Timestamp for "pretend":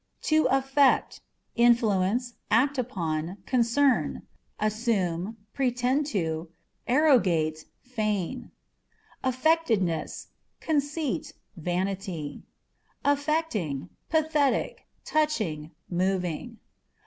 5.53-6.07